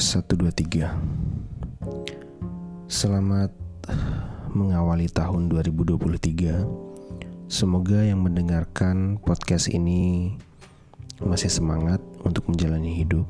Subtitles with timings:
[0.00, 3.52] Tes 1 2 3 Selamat
[4.48, 10.32] mengawali tahun 2023 Semoga yang mendengarkan podcast ini
[11.20, 13.28] masih semangat untuk menjalani hidup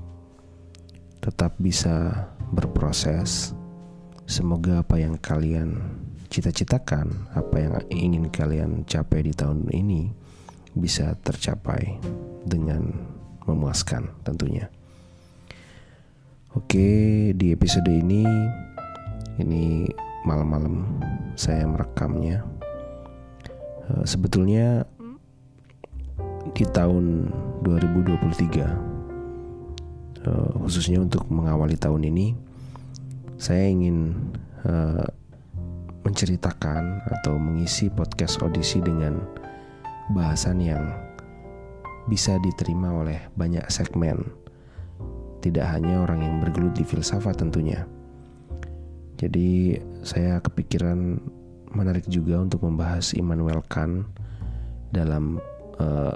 [1.18, 3.50] Tetap bisa berproses.
[4.30, 5.74] Semoga apa yang kalian
[6.30, 10.14] cita-citakan Apa yang ingin kalian capai di tahun ini
[10.78, 11.98] Bisa tercapai
[12.46, 12.94] dengan
[13.42, 14.70] memuaskan tentunya
[16.50, 18.26] Oke, di episode ini
[19.38, 19.86] ini
[20.26, 20.82] malam-malam
[21.38, 22.42] saya merekamnya.
[23.86, 24.82] Eh, sebetulnya
[26.50, 27.30] di tahun
[27.62, 28.66] 2023
[30.26, 32.34] eh, khususnya untuk mengawali tahun ini
[33.38, 34.18] saya ingin
[34.66, 35.06] eh,
[36.02, 39.22] menceritakan atau mengisi podcast audisi dengan
[40.18, 40.82] bahasan yang
[42.10, 44.39] bisa diterima oleh banyak segmen
[45.40, 47.84] tidak hanya orang yang bergelut di filsafat tentunya.
[49.20, 51.20] Jadi saya kepikiran
[51.76, 54.08] menarik juga untuk membahas Immanuel Kant
[54.90, 55.38] dalam
[55.76, 56.14] uh,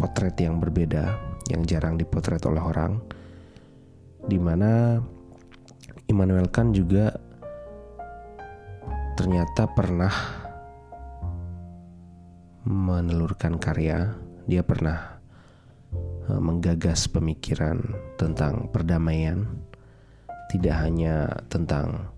[0.00, 1.18] potret yang berbeda
[1.52, 3.02] yang jarang dipotret oleh orang
[4.24, 5.02] di mana
[6.08, 7.12] Immanuel Kant juga
[9.18, 10.14] ternyata pernah
[12.64, 14.14] menelurkan karya
[14.48, 15.19] dia pernah
[16.38, 17.80] menggagas pemikiran
[18.14, 19.48] tentang perdamaian,
[20.52, 22.14] tidak hanya tentang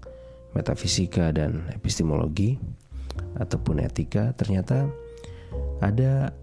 [0.52, 2.60] metafisika dan epistemologi
[3.40, 4.88] ataupun etika, ternyata
[5.80, 6.36] ada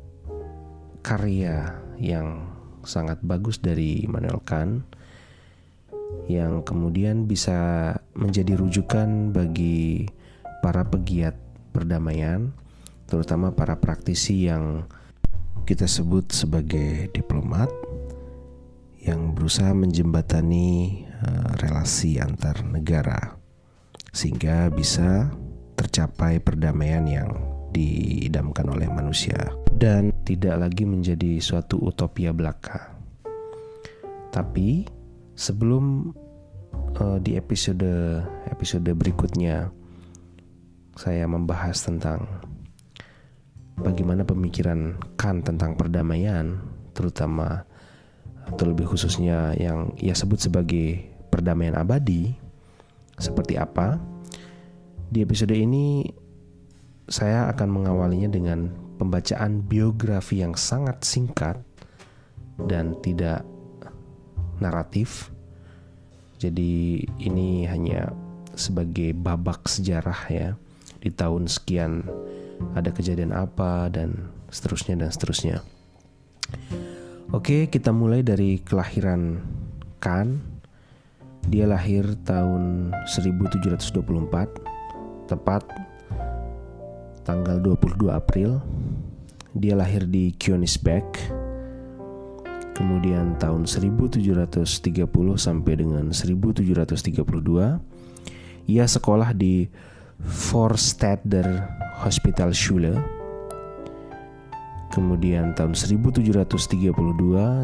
[1.05, 2.49] karya yang
[2.83, 4.85] sangat bagus dari Immanuel Kant
[6.25, 10.09] yang kemudian bisa menjadi rujukan bagi
[10.65, 11.37] para pegiat
[11.69, 12.49] perdamaian,
[13.05, 14.89] terutama para praktisi yang
[15.69, 17.69] kita sebut sebagai diplomat
[19.05, 23.37] yang berusaha menjembatani uh, relasi antar negara
[24.09, 25.29] sehingga bisa
[25.77, 27.29] tercapai perdamaian yang
[27.69, 29.37] diidamkan oleh manusia
[29.77, 32.89] dan tidak lagi menjadi suatu utopia belaka.
[34.33, 34.89] Tapi
[35.37, 36.09] sebelum
[36.97, 39.69] uh, di episode episode berikutnya
[40.97, 42.25] saya membahas tentang
[43.81, 46.59] bagaimana pemikiran Kant tentang perdamaian,
[46.91, 47.63] terutama
[48.49, 52.33] atau lebih khususnya yang ia sebut sebagai perdamaian abadi,
[53.19, 54.01] seperti apa?
[55.09, 56.05] Di episode ini
[57.09, 58.69] saya akan mengawalinya dengan
[59.01, 61.57] pembacaan biografi yang sangat singkat
[62.67, 63.41] dan tidak
[64.59, 65.31] naratif.
[66.39, 68.13] Jadi ini hanya
[68.55, 70.49] sebagai babak sejarah ya
[70.99, 72.03] di tahun sekian
[72.75, 75.61] ada kejadian apa dan seterusnya dan seterusnya.
[77.29, 79.41] Oke, kita mulai dari kelahiran
[80.01, 80.41] Khan.
[81.45, 85.63] Dia lahir tahun 1724, tepat
[87.23, 88.61] tanggal 22 April.
[89.53, 91.05] Dia lahir di Königsberg.
[92.73, 95.05] Kemudian tahun 1730
[95.35, 97.19] sampai dengan 1732
[98.69, 99.65] ia sekolah di
[100.21, 101.65] Forstadter
[101.99, 102.95] Hospitalschule.
[104.89, 106.89] Kemudian tahun 1732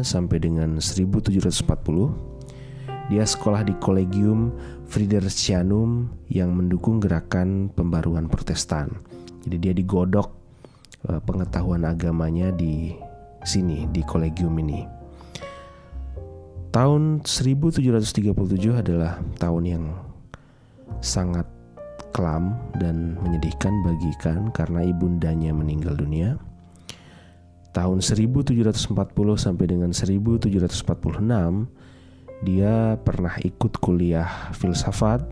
[0.06, 2.36] sampai dengan 1740
[3.06, 4.50] dia sekolah di Collegium
[4.86, 8.90] Fridericianum yang mendukung gerakan pembaruan Protestan.
[9.46, 10.28] Jadi dia digodok
[11.10, 12.94] eh, pengetahuan agamanya di
[13.46, 14.82] sini di Collegium ini.
[16.74, 18.26] Tahun 1737
[18.74, 19.84] adalah tahun yang
[21.00, 21.55] sangat
[22.14, 26.38] kelam dan menyedihkan bagi Kan karena ibundanya meninggal dunia.
[27.76, 28.96] Tahun 1740
[29.36, 30.80] sampai dengan 1746
[32.44, 35.24] dia pernah ikut kuliah filsafat,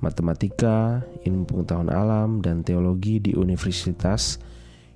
[0.00, 4.40] matematika, ilmu pengetahuan alam dan teologi di Universitas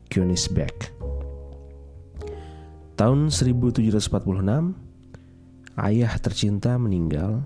[0.09, 0.93] Königsberg.
[2.97, 4.77] Tahun 1746
[5.81, 7.41] ayah tercinta meninggal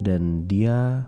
[0.00, 1.06] dan dia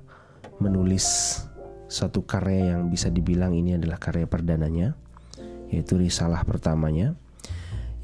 [0.59, 1.39] menulis
[1.87, 4.99] satu karya yang bisa dibilang ini adalah karya perdananya
[5.71, 7.15] yaitu risalah pertamanya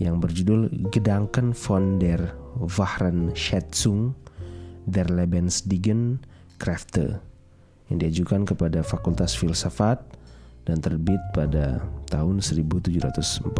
[0.02, 4.18] yang berjudul Gedanken von der wahren Schätzung
[4.86, 6.18] der Lebensdigen
[6.58, 7.22] Kräfte
[7.86, 10.02] yang diajukan kepada Fakultas Filsafat
[10.66, 13.50] dan terbit pada tahun 1749.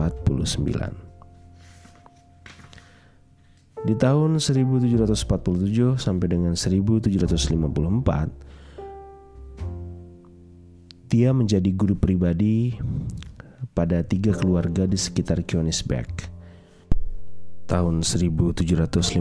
[3.82, 8.51] Di tahun 1747 sampai dengan 1754
[11.12, 12.80] dia menjadi guru pribadi
[13.76, 16.08] pada tiga keluarga di sekitar Königsberg.
[17.68, 19.20] Tahun 1755,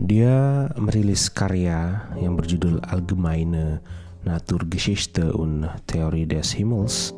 [0.00, 3.84] Dia merilis karya yang berjudul Allgemeine
[4.24, 7.12] Naturgeschichte und Theorie des Himmels.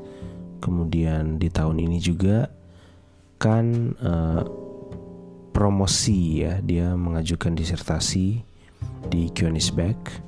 [0.58, 2.50] Kemudian di tahun ini juga
[3.38, 4.42] kan uh,
[5.54, 8.42] promosi ya, dia mengajukan disertasi
[9.06, 10.23] di Königsberg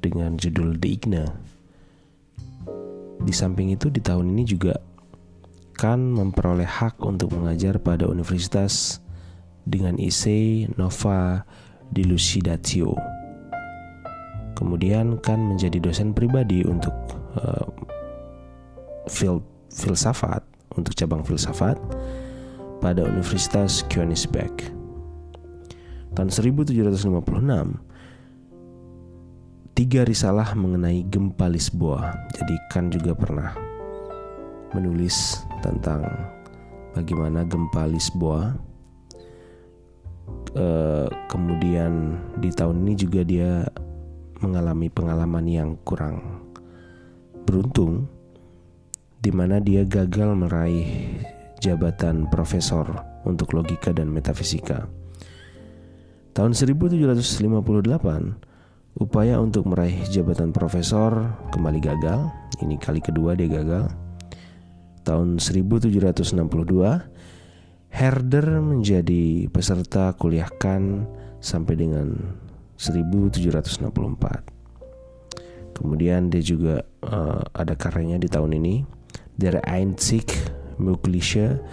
[0.00, 1.24] dengan judul De Igna.
[3.20, 4.74] Di samping itu di tahun ini juga
[5.76, 9.00] kan memperoleh hak untuk mengajar pada universitas
[9.64, 10.24] dengan IC
[10.76, 11.44] Nova
[11.92, 12.96] Dilucidatio.
[14.56, 16.92] Kemudian kan menjadi dosen pribadi untuk
[17.40, 17.64] uh,
[19.08, 19.40] fil
[19.72, 20.44] filsafat,
[20.76, 21.80] untuk cabang filsafat
[22.84, 24.52] pada Universitas Königsberg.
[26.12, 27.08] Tahun 1756,
[29.80, 32.12] tiga risalah mengenai gempa Lisboa.
[32.36, 33.56] Jadi kan juga pernah
[34.76, 36.04] menulis tentang
[36.92, 38.60] bagaimana gempa Lisboa
[40.52, 43.64] uh, kemudian di tahun ini juga dia
[44.44, 46.44] mengalami pengalaman yang kurang
[47.48, 48.04] beruntung
[49.24, 51.24] di mana dia gagal meraih
[51.56, 52.84] jabatan profesor
[53.24, 54.84] untuk logika dan metafisika.
[56.36, 58.49] Tahun 1758,
[58.98, 62.32] upaya untuk meraih jabatan profesor kembali gagal.
[62.58, 63.92] Ini kali kedua dia gagal.
[65.06, 66.34] Tahun 1762,
[67.90, 71.06] Herder menjadi peserta kuliah Kan
[71.40, 72.36] sampai dengan
[72.78, 73.90] 1764.
[75.76, 78.84] Kemudian dia juga uh, ada karyanya di tahun ini,
[79.40, 80.28] Der Einzig
[80.76, 81.64] mögliche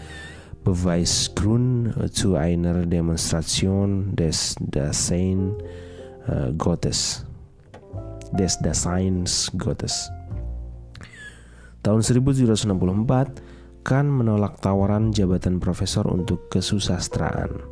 [0.64, 5.56] Beweisgrund zu einer Demonstration des Dasein
[6.28, 7.24] uh, Gottes.
[8.36, 10.12] Des Daseins Gottes.
[11.82, 12.68] Tahun 1764,
[13.88, 17.64] Kan menolak tawaran jabatan profesor untuk kesusastraan.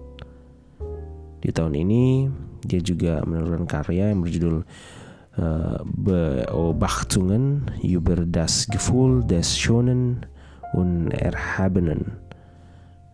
[1.43, 2.31] Di tahun ini,
[2.63, 10.23] dia juga menurunkan karya yang berjudul uh, Beobachtungen über das Gefühl des Schönen
[10.71, 12.15] und Erhabenen.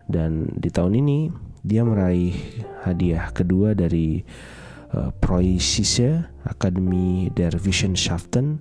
[0.06, 1.18] Dan di tahun ini,
[1.66, 2.38] dia meraih
[2.86, 4.22] hadiah kedua dari
[5.20, 8.60] Preußische Akademie der Wissenschaften,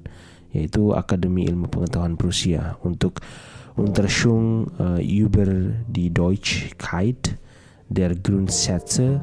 [0.54, 3.19] yaitu Akademi Ilmu Pengetahuan Prusia untuk
[3.75, 5.48] Untersuchung uh, über
[5.88, 7.39] die Deutschkeit
[7.88, 9.22] der Grundsätze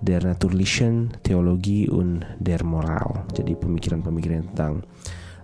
[0.00, 3.24] der natürlichen Theologie und der Moral.
[3.32, 4.84] Jadi pemikiran-pemikiran tentang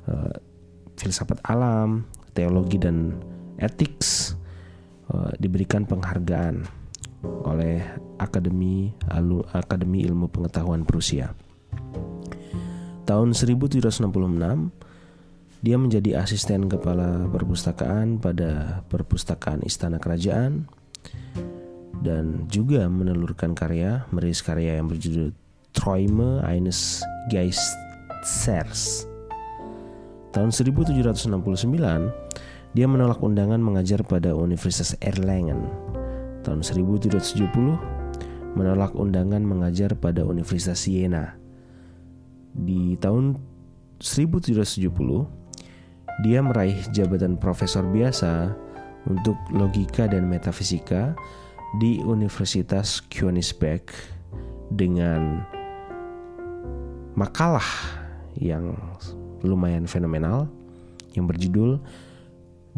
[0.09, 0.33] uh,
[0.97, 2.05] filsafat alam,
[2.37, 3.21] teologi dan
[3.57, 4.01] etik
[5.13, 6.65] uh, diberikan penghargaan
[7.47, 7.83] oleh
[8.17, 11.37] Akademi Alu, Akademi Ilmu Pengetahuan Prusia.
[13.07, 14.03] Tahun 1766
[15.63, 20.69] dia menjadi asisten kepala perpustakaan pada perpustakaan Istana Kerajaan
[22.05, 25.33] dan juga menelurkan karya, merilis karya yang berjudul
[25.75, 29.05] Träume eines Geisters.
[30.33, 31.27] Tahun 1769,
[32.77, 35.65] dia menolak undangan mengajar pada Universitas Erlangen.
[36.47, 41.35] Tahun 1770, menolak undangan mengajar pada Universitas Siena.
[42.55, 43.35] Di tahun
[43.99, 45.27] 1770,
[46.23, 48.55] dia meraih jabatan profesor biasa
[49.11, 51.19] untuk logika dan metafisika
[51.83, 53.91] di Universitas Königsberg
[54.71, 55.43] dengan
[57.19, 57.67] makalah
[58.39, 58.71] yang
[59.43, 60.47] lumayan fenomenal
[61.19, 61.83] yang berjudul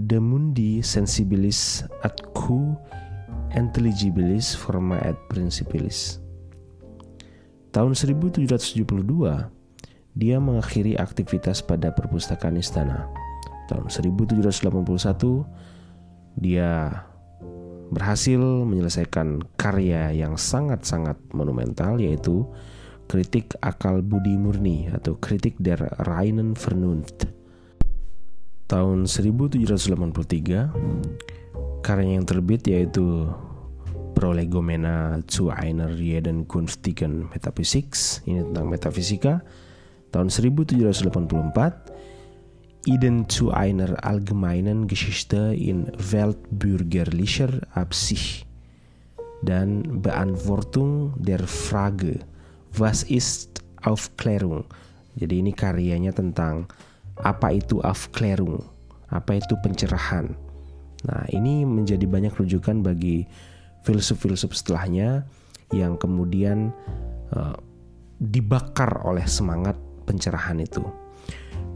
[0.00, 2.33] De Mundi Sensibilis Atque
[3.57, 6.21] Intelligibilis Forma et Principilis.
[7.73, 9.49] Tahun 1772,
[10.19, 13.07] dia mengakhiri aktivitas pada perpustakaan istana
[13.69, 15.45] tahun 1781
[16.40, 17.05] dia
[17.93, 22.49] berhasil menyelesaikan karya yang sangat-sangat monumental yaitu
[23.09, 27.25] Kritik Akal Budi Murni atau Kritik der Reinen Vernunft.
[28.69, 29.57] Tahun 1783
[31.88, 33.33] karya yang terbit yaitu
[34.12, 39.40] Prolegomena zu einer jeden Kunstigen Metaphysics ini tentang metafisika
[40.12, 48.45] tahun 1784 Iden zu einer allgemeinen Geschichte in weltbürgerlicher Absicht
[49.40, 52.21] dan Beantwortung der Frage
[52.76, 54.68] Was ist Aufklärung?
[55.16, 56.68] Jadi ini karyanya tentang
[57.16, 58.61] apa itu Aufklärung,
[59.09, 60.48] apa itu pencerahan.
[61.07, 63.28] Nah ini menjadi banyak rujukan bagi
[63.87, 65.23] filsuf-filsuf setelahnya
[65.71, 66.75] yang kemudian
[67.31, 67.55] uh,
[68.19, 69.78] dibakar oleh semangat
[70.09, 70.83] pencerahan itu.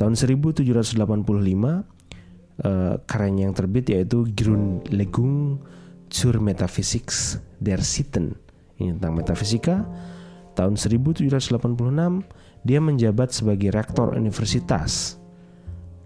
[0.01, 1.83] Tahun 1785 uh,
[3.07, 5.63] karyanya yang terbit yaitu Grundlegung
[6.11, 8.35] zur Metaphysics der Sitten.
[8.81, 9.87] Ini tentang metafisika.
[10.53, 11.49] Tahun 1786
[12.67, 15.17] dia menjabat sebagai rektor universitas.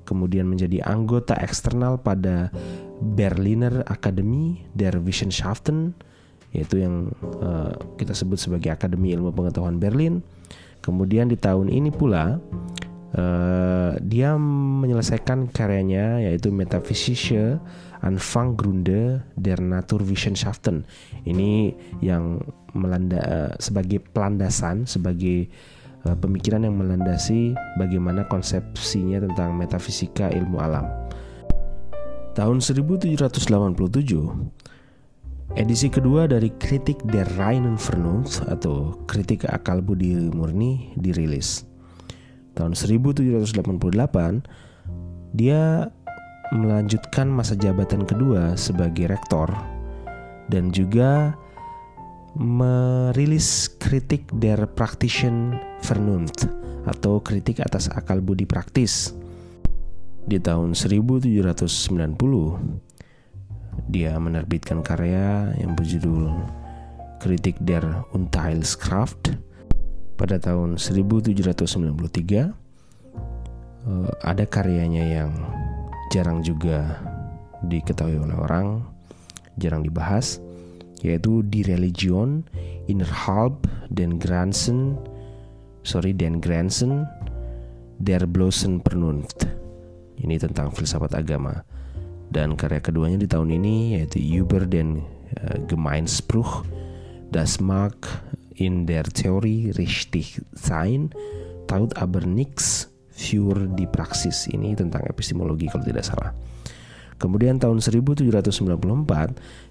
[0.07, 2.55] Kemudian menjadi anggota eksternal pada
[3.01, 5.95] Berliner Akademie der Wissenschaften
[6.57, 7.13] yaitu yang
[7.43, 10.25] uh, kita sebut sebagai Akademi Ilmu Pengetahuan Berlin.
[10.81, 12.41] Kemudian di tahun ini pula
[13.13, 17.61] uh, dia menyelesaikan karyanya yaitu Metaphysische
[18.01, 20.87] Anfanggründe der Naturwissenschaften.
[21.27, 22.41] Ini yang
[22.73, 25.51] melanda uh, sebagai pelandasan sebagai
[26.07, 30.87] uh, pemikiran yang melandasi bagaimana konsepsinya tentang metafisika ilmu alam.
[32.37, 33.17] Tahun 1787
[35.57, 41.65] Edisi kedua dari Kritik der Reinen Vernunft atau Kritik Akal Budi Murni dirilis.
[42.53, 43.57] Tahun 1788,
[45.33, 45.89] dia
[46.53, 49.49] melanjutkan masa jabatan kedua sebagai rektor
[50.53, 51.33] dan juga
[52.37, 56.53] merilis Kritik der Praktischen Vernunft
[56.85, 59.17] atau kritik atas akal budi praktis.
[60.27, 61.63] Di tahun 1790,
[63.87, 66.35] dia menerbitkan karya yang berjudul
[67.23, 69.39] Kritik der Unteilskraft
[70.19, 72.51] pada tahun 1793.
[73.87, 75.31] Eh, ada karyanya yang
[76.11, 76.99] jarang juga
[77.63, 78.83] diketahui oleh orang,
[79.63, 80.43] jarang dibahas,
[81.07, 82.43] yaitu Die Religion
[82.91, 83.63] innerhalb
[83.95, 84.99] den Grenzen,
[85.87, 87.07] sorry den Grenzen
[88.03, 89.56] der bloßen Vernunft.
[90.27, 91.63] Ini tentang filsafat agama.
[92.27, 95.07] Dan karya keduanya di tahun ini yaitu Über den
[95.39, 96.67] uh, Gemeinspruch
[97.31, 97.95] Das mag
[98.55, 101.11] in der Theorie richtig sein
[101.67, 104.47] taut aber nix für die Praxis.
[104.47, 106.31] Ini tentang epistemologi kalau tidak salah.
[107.17, 108.29] Kemudian tahun 1794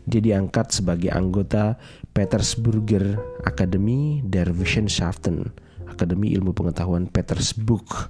[0.10, 1.78] dia diangkat sebagai anggota
[2.10, 5.54] Petersburger Akademie der Wissenschaften,
[5.86, 8.10] Akademi Ilmu Pengetahuan Petersburg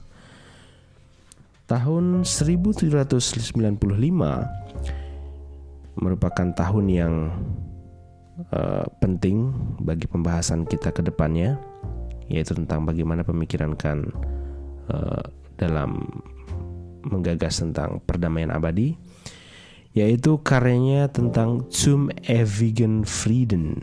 [1.65, 3.81] Tahun 1795
[5.97, 7.13] merupakan tahun yang
[8.53, 9.49] uh, penting
[9.81, 11.57] bagi pembahasan kita ke depannya
[12.29, 14.05] yaitu tentang bagaimana pemikiran kan
[14.93, 15.25] uh,
[15.57, 16.05] dalam
[17.05, 18.97] menggagas tentang perdamaian abadi
[19.95, 23.79] yaitu karyanya tentang Zum ewigen Frieden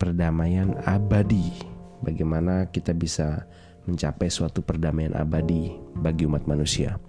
[0.00, 1.52] perdamaian abadi.
[2.00, 3.44] Bagaimana kita bisa
[3.88, 7.00] mencapai suatu perdamaian abadi bagi umat manusia.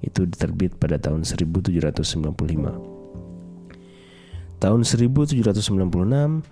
[0.00, 3.00] Itu diterbit pada tahun 1795.
[4.60, 6.44] Tahun 1796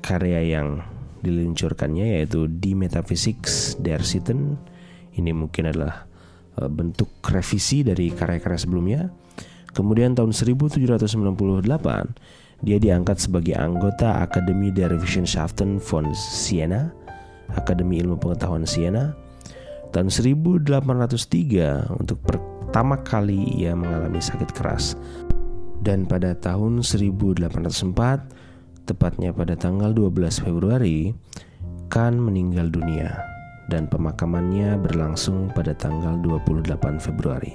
[0.00, 0.80] karya yang
[1.22, 4.58] diluncurkannya yaitu di Metaphysics der Sitten.
[5.12, 6.04] Ini mungkin adalah
[6.60, 9.08] eh, bentuk revisi dari karya-karya sebelumnya.
[9.72, 14.94] Kemudian tahun 1798 dia diangkat sebagai anggota Akademi der
[15.82, 16.94] von Siena,
[17.58, 19.18] Akademi Ilmu Pengetahuan Siena.
[19.90, 24.94] Tahun 1803 untuk pertama kali ia mengalami sakit keras.
[25.82, 31.10] Dan pada tahun 1804, tepatnya pada tanggal 12 Februari,
[31.92, 33.20] Kan meninggal dunia
[33.68, 36.64] dan pemakamannya berlangsung pada tanggal 28
[36.96, 37.52] Februari.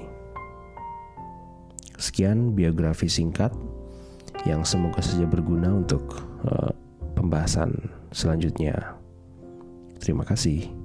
[1.97, 3.49] Sekian biografi singkat
[4.45, 6.69] yang semoga saja berguna untuk uh,
[7.17, 7.73] pembahasan
[8.13, 8.93] selanjutnya.
[9.97, 10.76] Terima kasih.